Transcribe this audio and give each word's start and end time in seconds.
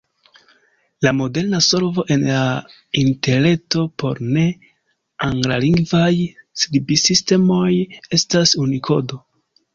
La 1.07 1.11
moderna 1.17 1.59
solvo 1.65 2.05
en 2.15 2.23
la 2.29 2.39
Interreto 3.01 3.83
por 4.05 4.23
ne-anglalingvaj 4.37 6.11
skribsistemoj 6.65 7.71
estas 8.21 8.57
Unikodo. 8.67 9.23